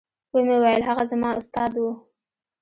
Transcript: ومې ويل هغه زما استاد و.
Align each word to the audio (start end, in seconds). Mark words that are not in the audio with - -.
ومې 0.33 0.57
ويل 0.63 0.81
هغه 0.89 1.03
زما 1.11 1.29
استاد 1.39 1.71
و. 1.77 1.83